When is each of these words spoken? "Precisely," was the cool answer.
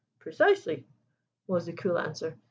"Precisely," 0.17 0.87
was 1.45 1.67
the 1.67 1.73
cool 1.73 1.99
answer. 1.99 2.35